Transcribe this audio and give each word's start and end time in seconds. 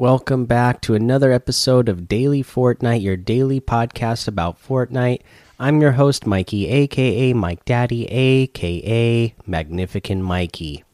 Welcome 0.00 0.46
back 0.46 0.80
to 0.80 0.94
another 0.94 1.30
episode 1.30 1.86
of 1.86 2.08
Daily 2.08 2.42
Fortnite, 2.42 3.02
your 3.02 3.18
daily 3.18 3.60
podcast 3.60 4.26
about 4.26 4.58
Fortnite. 4.58 5.20
I'm 5.58 5.82
your 5.82 5.92
host, 5.92 6.26
Mikey, 6.26 6.68
aka 6.68 7.34
Mike 7.34 7.66
Daddy, 7.66 8.06
aka 8.06 9.34
Magnificent 9.46 10.22
Mikey. 10.22 10.84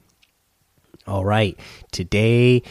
All 1.06 1.24
right, 1.24 1.56
today 1.92 2.64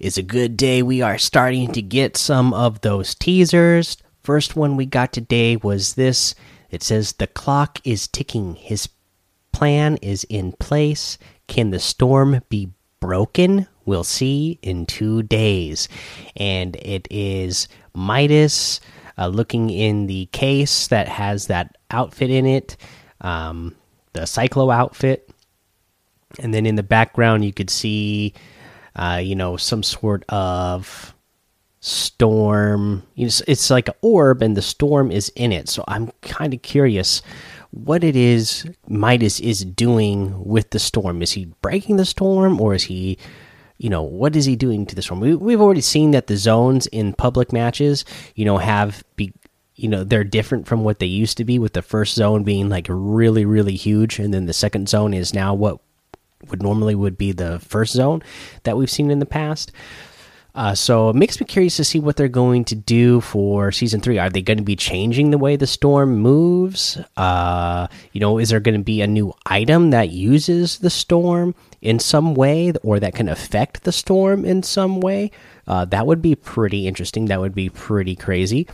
is 0.00 0.18
a 0.18 0.22
good 0.24 0.56
day. 0.56 0.82
We 0.82 1.00
are 1.00 1.16
starting 1.16 1.70
to 1.70 1.80
get 1.80 2.16
some 2.16 2.52
of 2.52 2.80
those 2.80 3.14
teasers. 3.14 3.98
First 4.24 4.56
one 4.56 4.76
we 4.76 4.84
got 4.84 5.12
today 5.12 5.54
was 5.54 5.94
this 5.94 6.34
it 6.72 6.82
says, 6.82 7.12
The 7.12 7.28
clock 7.28 7.78
is 7.84 8.08
ticking. 8.08 8.56
His 8.56 8.88
plan 9.52 9.96
is 9.98 10.24
in 10.24 10.54
place. 10.54 11.18
Can 11.46 11.70
the 11.70 11.78
storm 11.78 12.40
be 12.48 12.72
broken? 12.98 13.68
We'll 13.88 14.04
see 14.04 14.58
in 14.60 14.84
two 14.84 15.22
days. 15.22 15.88
And 16.36 16.76
it 16.76 17.08
is 17.10 17.68
Midas 17.94 18.80
uh, 19.16 19.28
looking 19.28 19.70
in 19.70 20.06
the 20.06 20.26
case 20.26 20.88
that 20.88 21.08
has 21.08 21.46
that 21.46 21.78
outfit 21.90 22.28
in 22.28 22.44
it, 22.44 22.76
um, 23.22 23.74
the 24.12 24.20
Cyclo 24.20 24.70
outfit. 24.70 25.30
And 26.38 26.52
then 26.52 26.66
in 26.66 26.74
the 26.74 26.82
background, 26.82 27.46
you 27.46 27.52
could 27.54 27.70
see, 27.70 28.34
uh, 28.94 29.22
you 29.24 29.34
know, 29.34 29.56
some 29.56 29.82
sort 29.82 30.22
of 30.28 31.14
storm. 31.80 33.04
It's, 33.16 33.40
it's 33.48 33.70
like 33.70 33.88
an 33.88 33.94
orb, 34.02 34.42
and 34.42 34.54
the 34.54 34.60
storm 34.60 35.10
is 35.10 35.30
in 35.30 35.50
it. 35.50 35.70
So 35.70 35.82
I'm 35.88 36.12
kind 36.20 36.52
of 36.52 36.60
curious 36.60 37.22
what 37.70 38.04
it 38.04 38.16
is 38.16 38.66
Midas 38.86 39.40
is 39.40 39.64
doing 39.64 40.44
with 40.44 40.70
the 40.70 40.78
storm. 40.78 41.22
Is 41.22 41.32
he 41.32 41.46
breaking 41.62 41.96
the 41.96 42.04
storm, 42.04 42.60
or 42.60 42.74
is 42.74 42.82
he 42.82 43.16
you 43.78 43.88
know 43.88 44.02
what 44.02 44.36
is 44.36 44.44
he 44.44 44.56
doing 44.56 44.86
to 44.86 44.94
this 44.94 45.10
one? 45.10 45.20
We, 45.20 45.34
we've 45.34 45.60
already 45.60 45.80
seen 45.80 46.10
that 46.10 46.26
the 46.26 46.36
zones 46.36 46.86
in 46.88 47.14
public 47.14 47.52
matches 47.52 48.04
you 48.34 48.44
know 48.44 48.58
have 48.58 49.02
be 49.16 49.32
you 49.74 49.88
know 49.88 50.04
they're 50.04 50.24
different 50.24 50.66
from 50.66 50.84
what 50.84 50.98
they 50.98 51.06
used 51.06 51.36
to 51.38 51.44
be 51.44 51.58
with 51.58 51.72
the 51.72 51.82
first 51.82 52.14
zone 52.14 52.42
being 52.42 52.68
like 52.68 52.86
really 52.88 53.44
really 53.44 53.76
huge 53.76 54.18
and 54.18 54.34
then 54.34 54.46
the 54.46 54.52
second 54.52 54.88
zone 54.88 55.14
is 55.14 55.32
now 55.32 55.54
what 55.54 55.78
would 56.48 56.62
normally 56.62 56.94
would 56.94 57.16
be 57.16 57.32
the 57.32 57.58
first 57.60 57.92
zone 57.92 58.22
that 58.64 58.76
we've 58.76 58.90
seen 58.90 59.10
in 59.10 59.18
the 59.18 59.26
past 59.26 59.72
uh, 60.58 60.74
so 60.74 61.08
it 61.08 61.14
makes 61.14 61.38
me 61.38 61.46
curious 61.46 61.76
to 61.76 61.84
see 61.84 62.00
what 62.00 62.16
they're 62.16 62.26
going 62.26 62.64
to 62.64 62.74
do 62.74 63.20
for 63.20 63.70
season 63.70 64.00
three. 64.00 64.18
Are 64.18 64.28
they 64.28 64.42
going 64.42 64.58
to 64.58 64.64
be 64.64 64.74
changing 64.74 65.30
the 65.30 65.38
way 65.38 65.54
the 65.54 65.68
storm 65.68 66.18
moves? 66.18 66.98
Uh, 67.16 67.86
you 68.10 68.20
know, 68.20 68.38
is 68.38 68.48
there 68.48 68.58
going 68.58 68.76
to 68.76 68.82
be 68.82 69.00
a 69.00 69.06
new 69.06 69.32
item 69.46 69.90
that 69.90 70.10
uses 70.10 70.78
the 70.78 70.90
storm 70.90 71.54
in 71.80 72.00
some 72.00 72.34
way, 72.34 72.72
or 72.82 72.98
that 72.98 73.14
can 73.14 73.28
affect 73.28 73.84
the 73.84 73.92
storm 73.92 74.44
in 74.44 74.64
some 74.64 75.00
way? 75.00 75.30
Uh, 75.68 75.84
that 75.84 76.08
would 76.08 76.20
be 76.20 76.34
pretty 76.34 76.88
interesting. 76.88 77.26
That 77.26 77.38
would 77.38 77.54
be 77.54 77.68
pretty 77.68 78.16
crazy. 78.16 78.66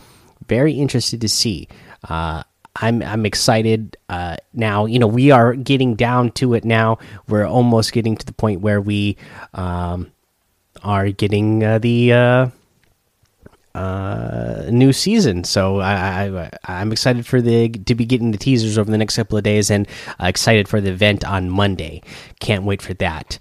Very 0.49 0.73
interested 0.73 1.21
to 1.21 1.29
see. 1.29 1.69
Uh, 2.09 2.45
I'm 2.77 3.03
I'm 3.03 3.27
excited 3.27 3.99
uh, 4.09 4.37
now. 4.55 4.87
You 4.87 5.01
know, 5.01 5.07
we 5.07 5.33
are 5.33 5.53
getting 5.53 5.97
down 5.97 6.31
to 6.33 6.55
it 6.55 6.65
now. 6.65 6.97
We're 7.29 7.47
almost 7.47 7.93
getting 7.93 8.17
to 8.17 8.25
the 8.25 8.33
point 8.33 8.63
where 8.63 8.81
we. 8.81 9.19
Um, 9.53 10.13
are 10.83 11.11
getting 11.11 11.63
uh, 11.65 11.79
the 11.79 12.13
uh, 12.13 12.49
uh, 13.75 14.67
new 14.71 14.93
season. 14.93 15.45
So 15.45 15.81
I, 15.81 16.51
I 16.65 16.81
am 16.81 16.93
excited 16.93 17.27
for 17.27 17.41
the 17.41 17.69
to 17.69 17.95
be 17.95 18.05
getting 18.05 18.31
the 18.31 18.39
teasers 18.39 18.79
over 18.79 18.91
the 18.91 18.99
next 18.99 19.17
couple 19.17 19.37
of 19.37 19.45
days, 19.45 19.71
and 19.71 19.89
excited 20.21 20.69
for 20.69 20.81
the 20.81 20.91
event 20.91 21.25
on 21.25 21.51
Monday. 21.51 22.03
Can't 22.41 22.65
wait 22.65 22.83
for 22.83 22.95
that. 22.95 23.39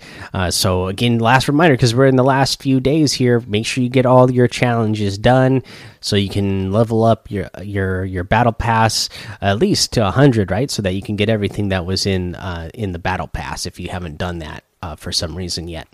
So 0.49 0.88
again, 0.88 1.19
last 1.19 1.47
reminder 1.47 1.75
because 1.75 1.93
we're 1.93 2.07
in 2.07 2.16
the 2.16 2.23
last 2.23 2.61
few 2.61 2.79
days 2.79 3.13
here. 3.13 3.41
Make 3.41 3.66
sure 3.66 3.83
you 3.83 3.89
get 3.89 4.05
all 4.05 4.31
your 4.31 4.47
challenges 4.47 5.17
done 5.17 5.61
so 6.01 6.16
you 6.16 6.29
can 6.29 6.72
level 6.72 7.03
up 7.03 7.29
your 7.29 7.49
your 7.61 8.03
your 8.03 8.23
battle 8.23 8.53
pass 8.53 9.09
at 9.39 9.59
least 9.59 9.93
to 9.93 10.01
100, 10.01 10.49
right? 10.49 10.72
So 10.72 10.81
that 10.81 10.93
you 10.93 11.01
can 11.01 11.16
get 11.16 11.29
everything 11.29 11.69
that 11.69 11.85
was 11.85 12.05
in 12.07 12.35
uh, 12.35 12.69
in 12.73 12.91
the 12.91 12.99
battle 12.99 13.27
pass 13.27 13.66
if 13.66 13.79
you 13.79 13.89
haven't 13.89 14.17
done 14.17 14.39
that 14.39 14.63
uh, 14.81 14.95
for 14.95 15.11
some 15.11 15.35
reason 15.35 15.67
yet. 15.67 15.88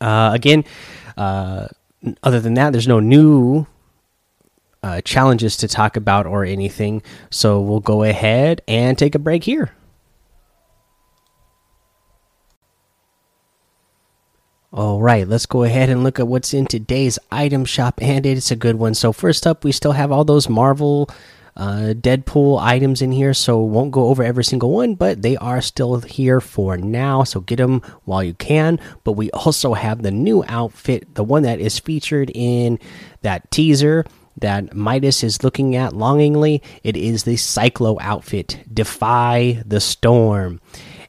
Uh, 0.00 0.30
again, 0.32 0.64
uh, 1.16 1.68
other 2.22 2.40
than 2.40 2.54
that, 2.54 2.72
there's 2.72 2.88
no 2.88 3.00
new 3.00 3.66
uh, 4.82 5.00
challenges 5.00 5.56
to 5.58 5.68
talk 5.68 5.96
about 5.96 6.26
or 6.26 6.44
anything. 6.44 7.02
So 7.30 7.60
we'll 7.60 7.80
go 7.80 8.02
ahead 8.02 8.62
and 8.68 8.96
take 8.96 9.14
a 9.14 9.18
break 9.18 9.44
here. 9.44 9.72
All 14.70 15.00
right, 15.00 15.26
let's 15.26 15.46
go 15.46 15.62
ahead 15.62 15.88
and 15.88 16.04
look 16.04 16.20
at 16.20 16.28
what's 16.28 16.52
in 16.52 16.66
today's 16.66 17.18
item 17.32 17.64
shop, 17.64 18.00
and 18.02 18.26
it's 18.26 18.50
a 18.50 18.56
good 18.56 18.76
one. 18.76 18.92
So, 18.92 19.14
first 19.14 19.46
up, 19.46 19.64
we 19.64 19.72
still 19.72 19.92
have 19.92 20.12
all 20.12 20.24
those 20.24 20.46
Marvel 20.46 21.08
uh, 21.58 21.92
Deadpool 21.92 22.60
items 22.60 23.02
in 23.02 23.10
here, 23.10 23.34
so 23.34 23.58
won't 23.58 23.90
go 23.90 24.06
over 24.06 24.22
every 24.22 24.44
single 24.44 24.70
one, 24.70 24.94
but 24.94 25.22
they 25.22 25.36
are 25.36 25.60
still 25.60 26.00
here 26.00 26.40
for 26.40 26.76
now. 26.76 27.24
So 27.24 27.40
get 27.40 27.56
them 27.56 27.82
while 28.04 28.22
you 28.22 28.34
can. 28.34 28.78
But 29.02 29.12
we 29.12 29.30
also 29.32 29.74
have 29.74 30.02
the 30.02 30.12
new 30.12 30.44
outfit, 30.46 31.14
the 31.16 31.24
one 31.24 31.42
that 31.42 31.58
is 31.58 31.78
featured 31.78 32.30
in 32.32 32.78
that 33.22 33.50
teaser 33.50 34.04
that 34.36 34.72
Midas 34.72 35.24
is 35.24 35.42
looking 35.42 35.74
at 35.74 35.94
longingly. 35.94 36.62
It 36.84 36.96
is 36.96 37.24
the 37.24 37.34
Cyclo 37.34 37.98
outfit, 38.00 38.60
Defy 38.72 39.60
the 39.66 39.80
Storm. 39.80 40.60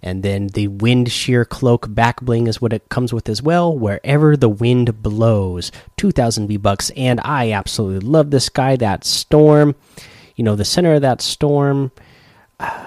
And 0.01 0.23
then 0.23 0.47
the 0.47 0.69
wind 0.69 1.11
shear 1.11 1.45
cloak 1.45 1.93
back 1.93 2.21
bling 2.21 2.47
is 2.47 2.61
what 2.61 2.73
it 2.73 2.89
comes 2.89 3.13
with 3.13 3.29
as 3.29 3.43
well. 3.43 3.77
Wherever 3.77 4.35
the 4.35 4.49
wind 4.49 5.03
blows, 5.03 5.71
2,000 5.97 6.47
V 6.47 6.57
bucks. 6.57 6.89
And 6.91 7.19
I 7.23 7.51
absolutely 7.51 8.07
love 8.07 8.31
this 8.31 8.49
guy, 8.49 8.77
that 8.77 9.03
storm 9.03 9.75
you 10.39 10.43
know 10.43 10.55
the 10.55 10.63
center 10.63 10.93
of 10.93 11.01
that 11.01 11.21
storm 11.21 11.91
uh, 12.61 12.85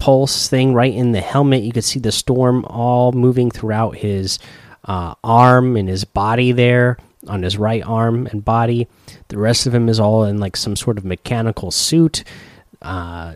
pulse 0.00 0.48
thing 0.48 0.74
right 0.74 0.92
in 0.92 1.12
the 1.12 1.20
helmet 1.20 1.62
you 1.62 1.70
could 1.70 1.84
see 1.84 2.00
the 2.00 2.10
storm 2.10 2.64
all 2.64 3.12
moving 3.12 3.52
throughout 3.52 3.94
his 3.94 4.40
uh, 4.86 5.14
arm 5.22 5.76
and 5.76 5.88
his 5.88 6.04
body 6.04 6.50
there 6.50 6.98
on 7.28 7.44
his 7.44 7.56
right 7.56 7.84
arm 7.86 8.26
and 8.26 8.44
body. 8.44 8.88
The 9.28 9.38
rest 9.38 9.66
of 9.66 9.74
him 9.74 9.88
is 9.88 10.00
all 10.00 10.24
in 10.24 10.38
like 10.38 10.56
some 10.56 10.74
sort 10.74 10.98
of 10.98 11.04
mechanical 11.04 11.70
suit. 11.70 12.24
Uh, 12.82 13.34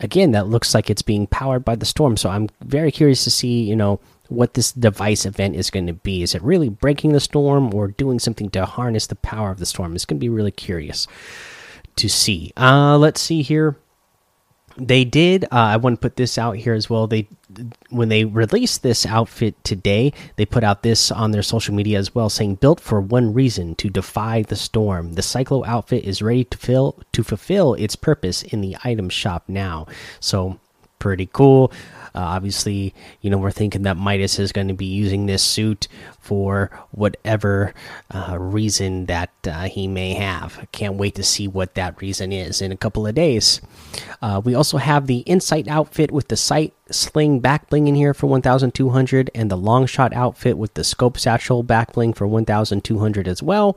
again 0.00 0.30
that 0.30 0.46
looks 0.46 0.72
like 0.72 0.88
it's 0.88 1.02
being 1.02 1.26
powered 1.26 1.66
by 1.66 1.74
the 1.74 1.84
storm. 1.84 2.16
So 2.16 2.30
i'm 2.30 2.48
very 2.62 2.90
curious 2.90 3.24
to 3.24 3.30
see 3.30 3.62
you 3.62 3.76
know 3.76 4.00
what 4.28 4.54
this 4.54 4.72
device 4.72 5.26
event 5.26 5.54
is 5.54 5.68
going 5.68 5.86
to 5.86 5.92
be. 5.92 6.22
Is 6.22 6.34
it 6.34 6.40
really 6.40 6.70
breaking 6.70 7.12
the 7.12 7.20
storm 7.20 7.74
or 7.74 7.88
doing 7.88 8.18
something 8.18 8.48
to 8.50 8.64
harness 8.64 9.06
the 9.06 9.16
power 9.16 9.50
of 9.50 9.58
the 9.58 9.66
storm? 9.66 9.94
It's 9.94 10.06
going 10.06 10.18
to 10.18 10.24
be 10.24 10.30
really 10.30 10.50
curious 10.50 11.06
to 11.96 12.08
see. 12.08 12.52
Uh, 12.56 12.98
let's 12.98 13.20
see 13.20 13.42
here. 13.42 13.76
They 14.76 15.04
did. 15.04 15.44
Uh, 15.44 15.48
I 15.52 15.76
want 15.76 15.96
to 15.96 16.00
put 16.00 16.16
this 16.16 16.36
out 16.36 16.56
here 16.56 16.74
as 16.74 16.90
well. 16.90 17.06
They 17.06 17.28
when 17.90 18.08
they 18.08 18.24
released 18.24 18.82
this 18.82 19.06
outfit 19.06 19.62
today, 19.62 20.12
they 20.34 20.44
put 20.44 20.64
out 20.64 20.82
this 20.82 21.12
on 21.12 21.30
their 21.30 21.42
social 21.42 21.74
media 21.74 21.96
as 21.98 22.12
well, 22.12 22.28
saying 22.28 22.56
"Built 22.56 22.80
for 22.80 23.00
one 23.00 23.32
reason: 23.32 23.76
to 23.76 23.88
defy 23.88 24.42
the 24.42 24.56
storm." 24.56 25.12
The 25.12 25.22
Cyclo 25.22 25.64
outfit 25.64 26.04
is 26.04 26.22
ready 26.22 26.44
to 26.44 26.58
fill 26.58 26.98
to 27.12 27.22
fulfill 27.22 27.74
its 27.74 27.94
purpose 27.94 28.42
in 28.42 28.62
the 28.62 28.76
item 28.82 29.08
shop 29.08 29.44
now. 29.46 29.86
So 30.18 30.58
pretty 30.98 31.28
cool. 31.32 31.72
Uh, 32.14 32.20
obviously, 32.20 32.94
you 33.20 33.28
know, 33.28 33.38
we're 33.38 33.50
thinking 33.50 33.82
that 33.82 33.96
Midas 33.96 34.38
is 34.38 34.52
going 34.52 34.68
to 34.68 34.74
be 34.74 34.86
using 34.86 35.26
this 35.26 35.42
suit 35.42 35.88
for 36.20 36.70
whatever 36.92 37.74
uh, 38.14 38.38
reason 38.38 39.06
that 39.06 39.30
uh, 39.46 39.64
he 39.64 39.88
may 39.88 40.14
have. 40.14 40.66
Can't 40.70 40.94
wait 40.94 41.16
to 41.16 41.24
see 41.24 41.48
what 41.48 41.74
that 41.74 42.00
reason 42.00 42.30
is 42.30 42.62
in 42.62 42.70
a 42.70 42.76
couple 42.76 43.04
of 43.04 43.16
days. 43.16 43.60
Uh, 44.22 44.40
we 44.44 44.54
also 44.54 44.78
have 44.78 45.08
the 45.08 45.18
Insight 45.20 45.66
outfit 45.66 46.12
with 46.12 46.28
the 46.28 46.36
sight 46.36 46.72
sling 46.90 47.40
back 47.40 47.68
bling 47.68 47.88
in 47.88 47.96
here 47.96 48.14
for 48.14 48.28
1200 48.28 49.30
and 49.34 49.50
the 49.50 49.56
long 49.56 49.86
shot 49.86 50.12
outfit 50.12 50.56
with 50.56 50.74
the 50.74 50.84
scope 50.84 51.18
satchel 51.18 51.64
back 51.64 51.94
bling 51.94 52.12
for 52.12 52.26
1200 52.26 53.26
as 53.26 53.42
well. 53.42 53.76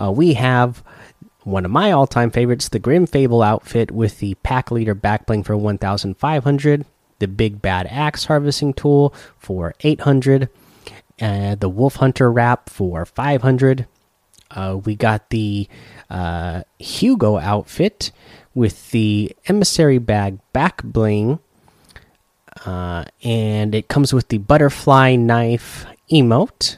Uh, 0.00 0.10
we 0.10 0.34
have 0.34 0.82
one 1.44 1.64
of 1.64 1.70
my 1.70 1.90
all-time 1.92 2.30
favorites, 2.30 2.68
the 2.68 2.78
Grim 2.78 3.06
Fable 3.06 3.42
outfit 3.42 3.90
with 3.90 4.18
the 4.18 4.34
pack 4.42 4.70
leader 4.70 4.94
back 4.94 5.26
bling 5.26 5.42
for 5.42 5.56
1500 5.56 6.84
the 7.22 7.28
Big 7.28 7.62
Bad 7.62 7.86
Axe 7.88 8.24
Harvesting 8.24 8.74
Tool 8.74 9.14
for 9.38 9.76
800, 9.80 10.48
and 11.20 11.60
the 11.60 11.68
Wolf 11.68 11.96
Hunter 11.96 12.32
Wrap 12.32 12.68
for 12.68 13.06
500. 13.06 13.86
Uh, 14.50 14.80
we 14.84 14.96
got 14.96 15.30
the 15.30 15.68
uh, 16.10 16.64
Hugo 16.80 17.38
outfit 17.38 18.10
with 18.56 18.90
the 18.90 19.30
Emissary 19.46 19.98
Bag 19.98 20.40
back 20.52 20.82
bling, 20.82 21.38
uh, 22.66 23.04
and 23.22 23.72
it 23.72 23.86
comes 23.86 24.12
with 24.12 24.26
the 24.26 24.38
Butterfly 24.38 25.14
Knife 25.14 25.86
emote. 26.10 26.76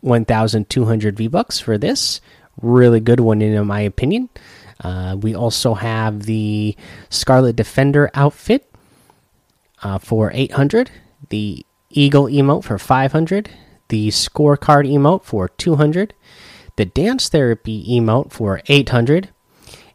1,200 0.00 1.16
V 1.16 1.28
bucks 1.28 1.58
for 1.58 1.76
this. 1.76 2.20
Really 2.62 3.00
good 3.00 3.20
one, 3.20 3.42
in 3.42 3.66
my 3.66 3.80
opinion. 3.80 4.30
Uh, 4.82 5.16
we 5.20 5.34
also 5.34 5.74
have 5.74 6.24
the 6.24 6.76
Scarlet 7.10 7.56
Defender 7.56 8.10
outfit 8.14 8.72
uh, 9.82 9.98
for 9.98 10.30
800, 10.32 10.90
the 11.28 11.64
Eagle 11.90 12.26
emote 12.26 12.64
for 12.64 12.78
500, 12.78 13.50
the 13.88 14.08
scorecard 14.08 14.90
emote 14.90 15.24
for 15.24 15.48
200, 15.48 16.14
the 16.76 16.84
dance 16.84 17.28
therapy 17.28 17.84
emote 17.88 18.32
for 18.32 18.62
800, 18.66 19.28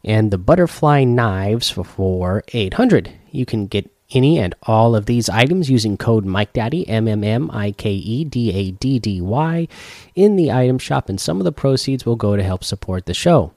and 0.04 0.30
the 0.30 0.38
butterfly 0.38 1.04
knives 1.04 1.70
for 1.70 2.44
800. 2.52 3.12
You 3.30 3.44
can 3.44 3.66
get 3.66 3.90
any 4.10 4.38
and 4.38 4.54
all 4.62 4.96
of 4.96 5.06
these 5.06 5.28
items 5.28 5.70
using 5.70 5.96
code 5.96 6.24
MikeDaddy, 6.24 6.84
M 6.88 7.06
M 7.08 7.22
M 7.22 7.50
I 7.52 7.72
K 7.72 7.92
E 7.92 8.24
D 8.24 8.52
A 8.52 8.70
D 8.70 8.98
D 8.98 9.20
Y, 9.20 9.68
in 10.14 10.36
the 10.36 10.50
item 10.50 10.78
shop, 10.78 11.08
and 11.08 11.20
some 11.20 11.38
of 11.38 11.44
the 11.44 11.52
proceeds 11.52 12.06
will 12.06 12.16
go 12.16 12.36
to 12.36 12.42
help 12.42 12.64
support 12.64 13.06
the 13.06 13.14
show. 13.14 13.52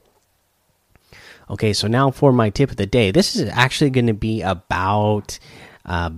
Okay, 1.49 1.73
so 1.73 1.87
now 1.87 2.11
for 2.11 2.31
my 2.31 2.49
tip 2.49 2.71
of 2.71 2.77
the 2.77 2.85
day. 2.85 3.11
This 3.11 3.35
is 3.35 3.49
actually 3.53 3.89
going 3.89 4.07
to 4.07 4.13
be 4.13 4.41
about 4.41 5.37
uh, 5.85 6.11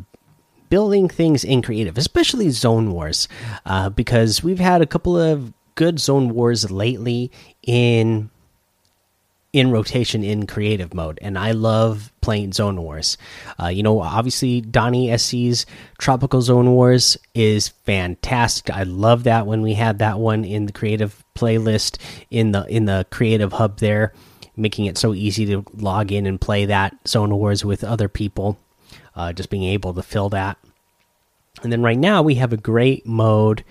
building 0.69 1.07
things 1.07 1.44
in 1.44 1.62
creative, 1.62 1.97
especially 1.97 2.50
Zone 2.50 2.91
Wars, 2.91 3.27
uh, 3.65 3.89
because 3.89 4.44
we've 4.44 4.59
had 4.59 4.81
a 4.81 4.88
couple 4.88 5.18
of 5.18 5.53
good 5.75 6.00
Zone 6.00 6.33
Wars 6.33 6.69
lately 6.69 7.31
in 7.63 8.30
in 9.54 9.70
rotation 9.70 10.24
in 10.24 10.48
creative 10.48 10.96
mode, 10.96 11.20
and 11.22 11.38
I 11.38 11.52
love 11.52 12.12
playing 12.22 12.54
Zone 12.54 12.82
Wars. 12.82 13.20
Uh, 13.62 13.68
you 13.68 13.84
know, 13.84 14.02
obviously 14.02 14.62
Donnie 14.62 15.16
SC's 15.16 15.68
Tropical 16.00 16.42
Zone 16.42 16.72
Wars 16.72 17.18
is 17.36 17.68
fantastic. 17.70 18.76
I 18.76 18.82
love 18.82 19.26
that 19.26 19.46
when 19.46 19.62
we 19.62 19.76
had 19.76 20.00
that 20.00 20.18
one 20.18 20.44
in 20.44 20.66
the 20.66 20.72
creative 20.72 21.24
playlist 21.36 21.98
in 22.32 22.52
the 22.52 22.66
in 22.66 22.86
the 22.86 23.06
creative 23.12 23.54
hub 23.54 23.78
there, 23.78 24.14
making 24.58 24.86
it 24.86 24.98
so 24.98 25.14
easy 25.14 25.46
to 25.46 25.64
log 25.78 26.12
in 26.12 26.26
and 26.26 26.42
play 26.42 26.66
that 26.66 26.96
Zone 27.08 27.36
Wars 27.36 27.64
with 27.64 27.84
other 27.84 28.10
people. 28.10 28.58
Uh, 29.16 29.32
just 29.32 29.52
being 29.52 29.64
able 29.64 29.94
to 29.94 30.02
fill 30.02 30.30
that, 30.30 30.58
and 31.62 31.72
then 31.72 31.84
right 31.84 32.00
now 32.00 32.24
we 32.24 32.34
have 32.36 32.52
a 32.52 32.58
great 32.58 33.06
mode, 33.06 33.64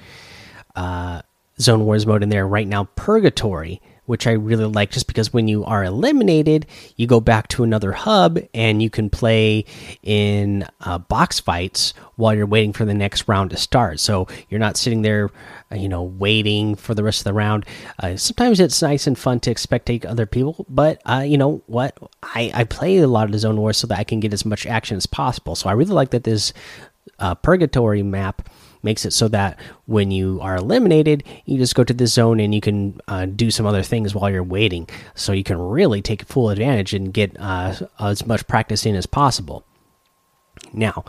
uh, 0.76 1.20
Zone 1.60 1.84
Wars 1.84 2.06
mode 2.06 2.22
in 2.22 2.28
there 2.28 2.46
right 2.46 2.68
now, 2.68 2.84
Purgatory 2.94 3.80
which 4.06 4.26
I 4.26 4.32
really 4.32 4.64
like 4.64 4.90
just 4.90 5.06
because 5.06 5.32
when 5.32 5.48
you 5.48 5.64
are 5.64 5.84
eliminated, 5.84 6.66
you 6.96 7.06
go 7.06 7.20
back 7.20 7.48
to 7.48 7.62
another 7.62 7.92
hub 7.92 8.38
and 8.52 8.82
you 8.82 8.90
can 8.90 9.10
play 9.10 9.64
in 10.02 10.66
uh, 10.80 10.98
box 10.98 11.38
fights 11.40 11.94
while 12.16 12.34
you're 12.34 12.46
waiting 12.46 12.72
for 12.72 12.84
the 12.84 12.94
next 12.94 13.28
round 13.28 13.50
to 13.50 13.56
start. 13.56 14.00
So 14.00 14.26
you're 14.48 14.60
not 14.60 14.76
sitting 14.76 15.02
there, 15.02 15.30
uh, 15.70 15.76
you 15.76 15.88
know, 15.88 16.02
waiting 16.02 16.74
for 16.74 16.94
the 16.94 17.04
rest 17.04 17.20
of 17.20 17.24
the 17.24 17.32
round. 17.32 17.64
Uh, 17.98 18.16
sometimes 18.16 18.60
it's 18.60 18.82
nice 18.82 19.06
and 19.06 19.18
fun 19.18 19.40
to 19.40 19.54
spectate 19.54 20.04
other 20.04 20.26
people, 20.26 20.66
but 20.68 21.00
uh, 21.06 21.24
you 21.24 21.38
know 21.38 21.62
what? 21.66 21.96
I, 22.22 22.50
I 22.54 22.64
play 22.64 22.98
a 22.98 23.06
lot 23.06 23.26
of 23.26 23.32
the 23.32 23.38
Zone 23.38 23.60
Wars 23.60 23.78
so 23.78 23.86
that 23.86 23.98
I 23.98 24.04
can 24.04 24.20
get 24.20 24.32
as 24.32 24.44
much 24.44 24.66
action 24.66 24.96
as 24.96 25.06
possible. 25.06 25.54
So 25.54 25.68
I 25.68 25.72
really 25.72 25.92
like 25.92 26.10
that 26.10 26.24
this 26.24 26.52
uh, 27.18 27.34
Purgatory 27.36 28.02
map 28.02 28.48
makes 28.82 29.04
it 29.04 29.12
so 29.12 29.28
that 29.28 29.58
when 29.86 30.10
you 30.10 30.38
are 30.40 30.56
eliminated, 30.56 31.24
you 31.44 31.58
just 31.58 31.74
go 31.74 31.84
to 31.84 31.92
the 31.92 32.06
zone 32.06 32.40
and 32.40 32.54
you 32.54 32.60
can 32.60 33.00
uh, 33.08 33.26
do 33.26 33.50
some 33.50 33.66
other 33.66 33.82
things 33.82 34.14
while 34.14 34.30
you're 34.30 34.42
waiting. 34.42 34.88
So 35.14 35.32
you 35.32 35.44
can 35.44 35.58
really 35.58 36.02
take 36.02 36.24
full 36.24 36.50
advantage 36.50 36.94
and 36.94 37.12
get 37.12 37.36
uh, 37.38 37.74
as 38.00 38.26
much 38.26 38.46
practice 38.46 38.86
in 38.86 38.94
as 38.94 39.06
possible. 39.06 39.64
Now, 40.72 41.04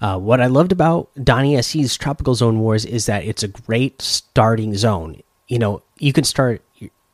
uh, 0.00 0.18
what 0.18 0.40
I 0.40 0.46
loved 0.46 0.72
about 0.72 1.10
Donnie 1.22 1.60
SC's 1.60 1.96
Tropical 1.96 2.34
Zone 2.34 2.58
Wars 2.58 2.84
is 2.84 3.06
that 3.06 3.24
it's 3.24 3.42
a 3.42 3.48
great 3.48 4.02
starting 4.02 4.76
zone. 4.76 5.22
You 5.48 5.58
know, 5.58 5.82
you 5.98 6.12
can 6.12 6.24
start 6.24 6.62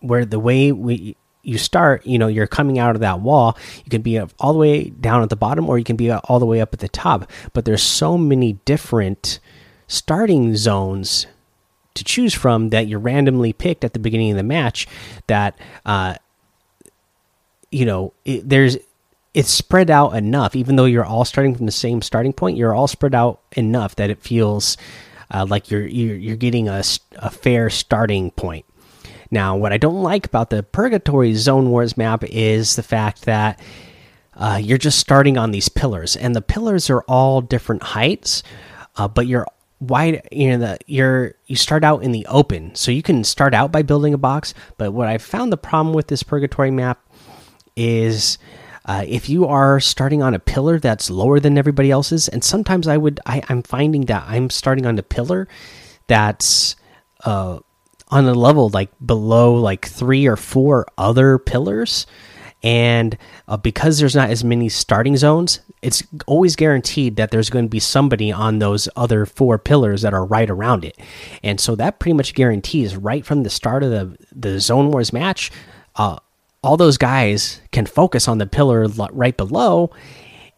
where 0.01 0.25
the 0.25 0.39
way 0.39 0.73
we 0.73 1.17
you 1.43 1.57
start, 1.57 2.05
you 2.05 2.19
know, 2.19 2.27
you're 2.27 2.47
coming 2.47 2.79
out 2.79 2.95
of 2.95 3.01
that 3.01 3.21
wall. 3.21 3.57
You 3.85 3.91
can 3.91 4.03
be 4.03 4.21
all 4.21 4.53
the 4.53 4.59
way 4.59 4.91
down 4.91 5.23
at 5.23 5.31
the 5.31 5.37
bottom, 5.37 5.69
or 5.69 5.79
you 5.79 5.85
can 5.85 5.97
be 5.97 6.11
all 6.11 6.39
the 6.39 6.47
way 6.47 6.61
up 6.61 6.75
at 6.75 6.81
the 6.81 6.89
top. 6.89 7.31
But 7.53 7.65
there's 7.65 7.83
so 7.83 8.19
many 8.19 8.55
different 8.65 9.41
starting 9.89 10.55
zones 10.55 11.27
to 11.95 12.05
choose 12.05 12.33
from 12.33 12.71
that 12.71 12.87
you're 12.87 13.01
randomly 13.01 13.53
picked 13.53 13.85
at 13.85 13.93
the 13.93 13.99
beginning 13.99 14.31
of 14.31 14.37
the 14.37 14.43
match 14.43 14.87
that 15.27 15.59
uh, 15.85 16.15
you 17.71 17.85
know 17.85 18.13
it, 18.25 18.49
there's 18.49 18.79
it's 19.35 19.51
spread 19.51 19.91
out 19.91 20.15
enough. 20.17 20.57
Even 20.57 20.77
though 20.77 20.85
you're 20.87 21.05
all 21.05 21.25
starting 21.25 21.55
from 21.55 21.67
the 21.67 21.73
same 21.73 22.01
starting 22.03 22.33
point 22.33 22.57
you're 22.57 22.75
all 22.75 22.89
spread 22.89 23.15
out 23.15 23.41
enough 23.57 23.97
that 23.97 24.11
it 24.11 24.23
feels 24.23 24.77
uh, 25.31 25.45
like 25.49 25.71
you're, 25.71 25.87
you're 25.87 26.17
you're 26.17 26.37
getting 26.37 26.69
a, 26.69 26.83
a 27.17 27.31
fair 27.31 27.69
starting 27.69 28.31
point. 28.31 28.65
Now 29.31 29.57
what 29.57 29.73
i 29.73 29.77
don't 29.77 30.03
like 30.03 30.27
about 30.27 30.51
the 30.51 30.63
purgatory 30.63 31.35
zone 31.35 31.69
wars 31.71 31.97
map 31.97 32.25
is 32.25 32.77
the 32.77 32.83
fact 32.83 33.23
that 33.23 33.61
uh, 34.35 34.59
you're 34.63 34.79
just 34.79 35.01
starting 35.01 35.37
on 35.37 35.51
these 35.51 35.69
pillars 35.69 36.15
and 36.15 36.35
the 36.35 36.41
pillars 36.41 36.89
are 36.89 37.03
all 37.03 37.41
different 37.41 37.83
heights 37.83 38.43
uh, 38.97 39.09
but 39.09 39.27
you're 39.27 39.47
why 39.79 40.21
you 40.33 40.51
know 40.51 40.59
the 40.59 40.79
you're 40.87 41.35
you 41.47 41.57
start 41.57 41.85
out 41.85 42.03
in 42.03 42.13
the 42.13 42.27
open. 42.27 42.75
So 42.75 42.91
you 42.91 43.03
can 43.03 43.25
start 43.25 43.55
out 43.55 43.73
by 43.73 43.83
building 43.83 44.15
a 44.15 44.19
box 44.19 44.55
but 44.77 44.93
what 44.93 45.09
i 45.09 45.19
found 45.19 45.53
the 45.53 45.57
problem 45.57 45.95
with 45.95 46.09
this 46.09 46.23
purgatory 46.23 46.71
map 46.71 47.01
is 47.77 48.39
uh, 48.85 49.05
if 49.07 49.29
you 49.29 49.47
are 49.47 49.79
starting 49.81 50.23
on 50.23 50.35
a 50.35 50.39
pillar 50.39 50.79
that's 50.79 51.11
lower 51.11 51.39
than 51.39 51.59
everybody 51.59 51.91
else's 51.91 52.29
and 52.29 52.43
sometimes 52.43 52.89
i 52.89 52.97
would 52.97 53.21
I, 53.27 53.43
i'm 53.49 53.63
finding 53.63 54.07
that 54.07 54.25
i'm 54.27 54.51
starting 54.51 54.87
on 54.87 54.99
a 54.99 55.03
pillar 55.03 55.47
that's 56.09 56.75
uh, 57.25 57.61
on 58.11 58.27
a 58.27 58.35
level 58.35 58.69
like 58.71 58.91
below 59.05 59.55
like 59.55 59.87
three 59.87 60.27
or 60.27 60.37
four 60.37 60.87
other 60.97 61.39
pillars. 61.39 62.07
And 62.63 63.17
uh, 63.47 63.57
because 63.57 63.99
there's 63.99 64.17
not 64.17 64.31
as 64.31 64.43
many 64.43 64.69
starting 64.69 65.17
zones 65.17 65.61
it's 65.83 66.03
always 66.27 66.57
guaranteed 66.57 67.17
that 67.17 67.31
there's 67.31 67.51
going 67.51 67.65
to 67.65 67.71
be 67.71 67.81
somebody 67.81 68.33
on 68.33 68.59
those 68.59 68.89
other 68.97 69.25
four 69.27 69.59
pillars 69.59 70.03
that 70.03 70.15
are 70.15 70.25
right 70.25 70.51
around 70.51 70.85
it 70.85 70.99
and 71.43 71.61
so 71.61 71.75
that 71.75 71.99
pretty 71.99 72.15
much 72.15 72.35
guarantees 72.35 72.97
right 72.97 73.25
from 73.25 73.43
the 73.43 73.51
start 73.51 73.83
of 73.83 73.91
the 73.91 74.17
the 74.33 74.61
zone 74.61 74.91
wars 74.91 75.13
match 75.13 75.51
uh, 75.97 76.17
all 76.63 76.77
those 76.77 76.99
guys 76.99 77.61
can 77.73 77.87
focus 77.87 78.29
on 78.29 78.39
the 78.39 78.47
pillar 78.47 78.87
right 79.13 79.37
below 79.37 79.91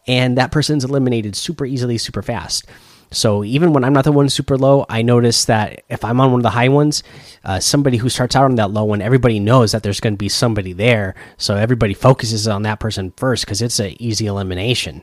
and 0.06 0.38
that 0.38 0.52
person's 0.52 0.84
eliminated 0.84 1.36
super 1.36 1.64
easily 1.64 1.98
super 1.98 2.22
fast 2.22 2.66
so 3.12 3.42
even 3.42 3.72
when 3.72 3.82
I'm 3.82 3.92
not 3.92 4.04
the 4.04 4.12
one 4.12 4.28
super 4.28 4.56
low, 4.56 4.86
I 4.88 5.02
notice 5.02 5.46
that 5.46 5.82
if 5.88 6.04
I'm 6.04 6.20
on 6.20 6.30
one 6.30 6.40
of 6.40 6.44
the 6.44 6.50
high 6.50 6.68
ones, 6.68 7.02
uh, 7.44 7.58
somebody 7.58 7.96
who 7.96 8.08
starts 8.08 8.36
out 8.36 8.44
on 8.44 8.54
that 8.56 8.70
low 8.70 8.84
one, 8.84 9.02
everybody 9.02 9.40
knows 9.40 9.72
that 9.72 9.82
there's 9.82 10.00
going 10.00 10.14
to 10.14 10.18
be 10.18 10.28
somebody 10.28 10.72
there. 10.72 11.16
So 11.36 11.56
everybody 11.56 11.94
focuses 11.94 12.46
on 12.46 12.62
that 12.62 12.78
person 12.78 13.12
first 13.16 13.44
because 13.44 13.62
it's 13.62 13.80
an 13.80 14.00
easy 14.00 14.26
elimination. 14.26 15.02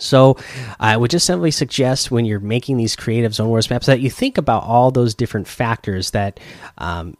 So 0.00 0.36
I 0.78 0.96
would 0.96 1.10
just 1.10 1.26
simply 1.26 1.50
suggest 1.50 2.10
when 2.10 2.24
you're 2.24 2.40
making 2.40 2.76
these 2.76 2.96
creative 2.96 3.34
zone 3.34 3.48
wars 3.48 3.70
maps 3.70 3.86
that 3.86 4.00
you 4.00 4.10
think 4.10 4.38
about 4.38 4.64
all 4.64 4.90
those 4.90 5.14
different 5.14 5.46
factors 5.46 6.10
that 6.12 6.40
um, 6.78 7.16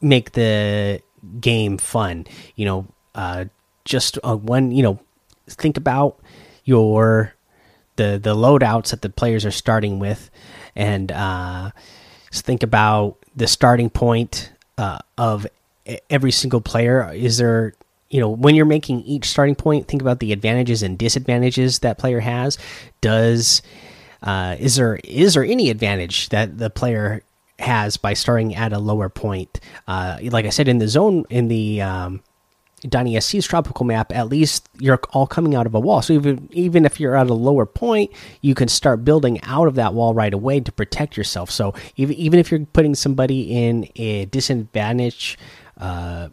make 0.00 0.32
the 0.32 1.00
game 1.40 1.78
fun. 1.78 2.26
You 2.56 2.64
know, 2.66 2.86
uh, 3.14 3.46
just 3.84 4.18
uh, 4.24 4.36
one. 4.36 4.72
You 4.72 4.82
know, 4.82 4.98
think 5.48 5.76
about 5.76 6.20
your 6.64 7.34
the 7.96 8.18
the 8.22 8.34
loadouts 8.34 8.90
that 8.90 9.02
the 9.02 9.10
players 9.10 9.44
are 9.44 9.50
starting 9.50 9.98
with, 9.98 10.30
and 10.74 11.10
uh, 11.12 11.70
think 12.32 12.62
about 12.62 13.16
the 13.34 13.46
starting 13.46 13.90
point 13.90 14.52
uh, 14.76 14.98
of 15.16 15.46
every 16.10 16.32
single 16.32 16.60
player. 16.60 17.12
Is 17.12 17.38
there 17.38 17.74
you 18.12 18.20
know 18.20 18.28
when 18.28 18.54
you're 18.54 18.66
making 18.66 19.00
each 19.02 19.24
starting 19.24 19.56
point, 19.56 19.88
think 19.88 20.02
about 20.02 20.20
the 20.20 20.32
advantages 20.32 20.82
and 20.82 20.98
disadvantages 20.98 21.80
that 21.80 21.98
player 21.98 22.20
has. 22.20 22.58
Does 23.00 23.62
uh, 24.22 24.56
is 24.60 24.76
there 24.76 25.00
is 25.02 25.34
there 25.34 25.44
any 25.44 25.70
advantage 25.70 26.28
that 26.28 26.58
the 26.58 26.68
player 26.68 27.22
has 27.58 27.96
by 27.96 28.12
starting 28.12 28.54
at 28.54 28.72
a 28.74 28.78
lower 28.78 29.08
point? 29.08 29.60
Uh, 29.88 30.18
like 30.24 30.44
I 30.44 30.50
said 30.50 30.68
in 30.68 30.78
the 30.78 30.88
zone 30.88 31.24
in 31.30 31.48
the 31.48 31.80
um, 31.80 32.22
Donnie 32.86 33.18
SC's 33.18 33.46
tropical 33.46 33.86
map, 33.86 34.12
at 34.14 34.28
least 34.28 34.68
you're 34.78 35.00
all 35.12 35.26
coming 35.26 35.54
out 35.54 35.64
of 35.64 35.74
a 35.74 35.80
wall. 35.80 36.02
So 36.02 36.12
even 36.12 36.50
even 36.52 36.84
if 36.84 37.00
you're 37.00 37.16
at 37.16 37.30
a 37.30 37.34
lower 37.34 37.64
point, 37.64 38.12
you 38.42 38.54
can 38.54 38.68
start 38.68 39.06
building 39.06 39.40
out 39.44 39.68
of 39.68 39.74
that 39.76 39.94
wall 39.94 40.12
right 40.12 40.34
away 40.34 40.60
to 40.60 40.70
protect 40.70 41.16
yourself. 41.16 41.50
So 41.50 41.72
even 41.96 42.14
even 42.16 42.38
if 42.38 42.50
you're 42.50 42.66
putting 42.74 42.94
somebody 42.94 43.56
in 43.56 43.88
a 43.96 44.26
disadvantage 44.26 45.38
uh, 45.78 46.28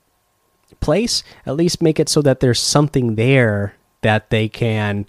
place, 0.79 1.23
at 1.45 1.55
least 1.55 1.81
make 1.81 1.99
it 1.99 2.09
so 2.09 2.21
that 2.21 2.39
there's 2.39 2.59
something 2.59 3.15
there 3.15 3.75
that 4.01 4.29
they 4.29 4.47
can 4.47 5.05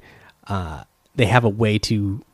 uh, 0.47 0.85
they 1.15 1.27
have 1.27 1.45
a 1.45 1.49
way 1.49 1.79
to 1.79 2.25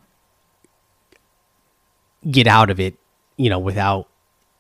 get 2.31 2.47
out 2.47 2.71
of 2.71 2.81
it, 2.81 2.95
you 3.37 3.51
know, 3.51 3.59
without 3.59 4.09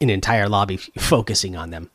an 0.00 0.11
entire 0.11 0.49
lobby 0.49 0.76
focusing 0.99 1.56
on 1.56 1.71
them. 1.71 1.90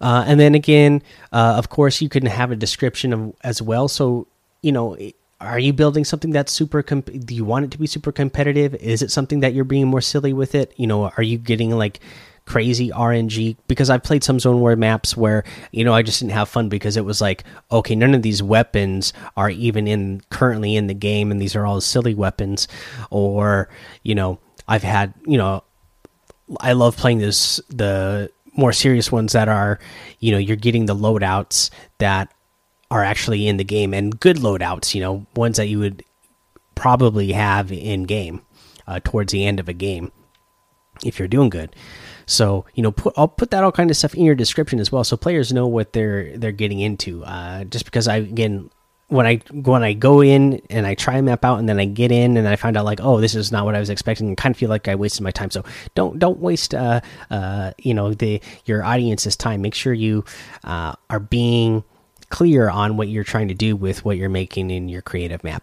Uh, 0.00 0.24
and 0.26 0.38
then 0.38 0.54
again, 0.54 1.02
uh, 1.32 1.54
of 1.56 1.68
course, 1.68 2.02
you 2.02 2.08
can 2.08 2.26
have 2.26 2.50
a 2.50 2.56
description 2.56 3.12
of 3.12 3.34
as 3.42 3.62
well. 3.62 3.88
So 3.88 4.26
you 4.62 4.72
know, 4.72 4.96
are 5.40 5.58
you 5.58 5.72
building 5.72 6.04
something 6.04 6.30
that's 6.30 6.52
super? 6.52 6.82
do 6.82 7.34
you 7.34 7.44
want 7.44 7.66
it 7.66 7.70
to 7.70 7.78
be 7.78 7.86
super 7.86 8.12
competitive? 8.12 8.74
Is 8.76 9.02
it 9.02 9.10
something 9.10 9.40
that 9.40 9.54
you're 9.54 9.64
being 9.64 9.86
more 9.86 10.00
silly 10.00 10.32
with 10.32 10.54
it? 10.54 10.72
You 10.76 10.86
know, 10.86 11.10
are 11.16 11.22
you 11.22 11.38
getting 11.38 11.70
like 11.70 12.00
crazy 12.46 12.90
RNG 12.90 13.56
because 13.68 13.90
I've 13.90 14.02
played 14.02 14.24
some 14.24 14.40
zone 14.40 14.60
war 14.60 14.74
maps 14.76 15.16
where 15.16 15.44
you 15.72 15.84
know 15.84 15.92
I 15.92 16.02
just 16.02 16.20
didn't 16.20 16.32
have 16.32 16.48
fun 16.48 16.68
because 16.68 16.96
it 16.96 17.04
was 17.04 17.20
like 17.20 17.44
okay 17.70 17.94
none 17.94 18.14
of 18.14 18.22
these 18.22 18.42
weapons 18.42 19.12
are 19.36 19.50
even 19.50 19.86
in 19.86 20.22
currently 20.30 20.76
in 20.76 20.86
the 20.86 20.94
game 20.94 21.30
and 21.30 21.42
these 21.42 21.56
are 21.56 21.66
all 21.66 21.80
silly 21.80 22.14
weapons 22.14 22.68
or 23.10 23.68
you 24.04 24.14
know 24.14 24.38
I've 24.68 24.82
had 24.82 25.14
you 25.26 25.38
know, 25.38 25.62
I 26.60 26.72
love 26.72 26.96
playing 26.96 27.18
this 27.18 27.60
the 27.68 28.30
more 28.56 28.72
serious 28.72 29.12
ones 29.12 29.32
that 29.32 29.48
are 29.48 29.78
you 30.20 30.32
know 30.32 30.38
you're 30.38 30.56
getting 30.56 30.86
the 30.86 30.94
loadouts 30.94 31.70
that 31.98 32.32
are 32.90 33.04
actually 33.04 33.48
in 33.48 33.56
the 33.56 33.64
game 33.64 33.92
and 33.92 34.18
good 34.18 34.36
loadouts. 34.36 34.94
You 34.94 35.00
know, 35.02 35.26
ones 35.34 35.56
that 35.56 35.68
you 35.68 35.78
would 35.78 36.02
probably 36.74 37.32
have 37.32 37.72
in 37.72 38.04
game 38.04 38.42
uh, 38.86 39.00
towards 39.02 39.32
the 39.32 39.44
end 39.44 39.60
of 39.60 39.68
a 39.68 39.72
game 39.72 40.12
if 41.04 41.18
you're 41.18 41.28
doing 41.28 41.50
good. 41.50 41.74
So 42.26 42.66
you 42.74 42.82
know, 42.82 42.92
put 42.92 43.14
I'll 43.16 43.28
put 43.28 43.50
that 43.52 43.64
all 43.64 43.72
kind 43.72 43.90
of 43.90 43.96
stuff 43.96 44.14
in 44.14 44.24
your 44.24 44.34
description 44.34 44.80
as 44.80 44.90
well, 44.90 45.04
so 45.04 45.16
players 45.16 45.52
know 45.52 45.66
what 45.66 45.92
they're 45.92 46.36
they're 46.36 46.52
getting 46.52 46.80
into. 46.80 47.24
Uh, 47.24 47.64
just 47.64 47.84
because 47.84 48.08
I 48.08 48.16
again 48.16 48.70
when 49.08 49.26
I 49.26 49.36
when 49.52 49.84
I 49.84 49.92
go 49.92 50.20
in 50.20 50.60
and 50.68 50.86
I 50.86 50.94
try 50.94 51.14
and 51.14 51.26
map 51.26 51.44
out 51.44 51.60
and 51.60 51.68
then 51.68 51.78
I 51.78 51.84
get 51.84 52.10
in 52.10 52.36
and 52.36 52.48
I 52.48 52.56
find 52.56 52.76
out 52.76 52.84
like 52.84 53.00
oh 53.00 53.20
this 53.20 53.36
is 53.36 53.52
not 53.52 53.64
what 53.64 53.76
I 53.76 53.78
was 53.78 53.90
expecting 53.90 54.26
and 54.26 54.36
kind 54.36 54.52
of 54.52 54.58
feel 54.58 54.68
like 54.68 54.88
I 54.88 54.96
wasted 54.96 55.22
my 55.22 55.30
time. 55.30 55.50
So 55.50 55.64
don't 55.94 56.18
don't 56.18 56.40
waste 56.40 56.74
uh 56.74 57.00
uh 57.30 57.72
you 57.78 57.94
know 57.94 58.12
the 58.12 58.40
your 58.64 58.82
audience's 58.82 59.36
time. 59.36 59.62
Make 59.62 59.74
sure 59.74 59.92
you 59.92 60.24
uh, 60.64 60.94
are 61.08 61.20
being 61.20 61.84
clear 62.30 62.68
on 62.68 62.96
what 62.96 63.08
you're 63.08 63.24
trying 63.24 63.48
to 63.48 63.54
do 63.54 63.76
with 63.76 64.04
what 64.04 64.16
you're 64.16 64.28
making 64.28 64.70
in 64.70 64.88
your 64.88 65.02
creative 65.02 65.44
map. 65.44 65.62